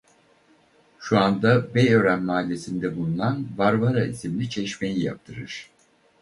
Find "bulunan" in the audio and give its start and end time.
2.97-3.47